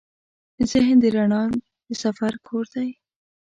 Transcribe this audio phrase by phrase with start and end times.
[0.69, 1.43] ذهن د رڼا
[1.87, 2.89] د سفر کور دی.